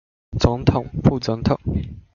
[0.39, 1.55] 總統、副總統